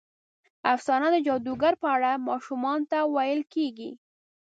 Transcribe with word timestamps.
افسانه 0.73 1.07
د 1.11 1.17
جادوګرو 1.27 1.81
په 1.83 1.87
اړه 1.95 2.11
ماشومانو 2.27 2.87
ته 2.91 2.99
ویل 3.15 3.41
کېږي. 3.53 3.91